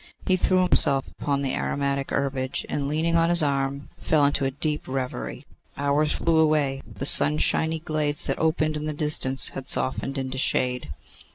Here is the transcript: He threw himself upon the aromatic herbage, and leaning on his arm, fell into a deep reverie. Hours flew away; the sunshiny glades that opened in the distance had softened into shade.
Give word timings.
He 0.25 0.35
threw 0.35 0.63
himself 0.63 1.07
upon 1.19 1.43
the 1.43 1.53
aromatic 1.53 2.09
herbage, 2.09 2.65
and 2.67 2.87
leaning 2.87 3.15
on 3.15 3.29
his 3.29 3.43
arm, 3.43 3.89
fell 3.99 4.25
into 4.25 4.45
a 4.45 4.49
deep 4.49 4.87
reverie. 4.87 5.45
Hours 5.77 6.11
flew 6.11 6.39
away; 6.39 6.81
the 6.91 7.05
sunshiny 7.05 7.77
glades 7.77 8.25
that 8.25 8.39
opened 8.39 8.75
in 8.75 8.85
the 8.87 8.93
distance 8.95 9.49
had 9.49 9.69
softened 9.69 10.17
into 10.17 10.39
shade. 10.39 10.91